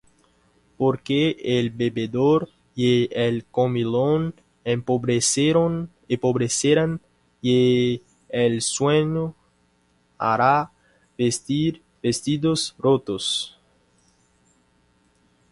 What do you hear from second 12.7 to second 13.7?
rotos.